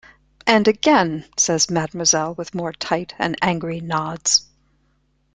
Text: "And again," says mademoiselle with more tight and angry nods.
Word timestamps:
"And 0.47 0.67
again," 0.67 1.25
says 1.37 1.69
mademoiselle 1.69 2.33
with 2.33 2.55
more 2.55 2.73
tight 2.73 3.13
and 3.19 3.35
angry 3.39 3.81
nods. 3.81 4.47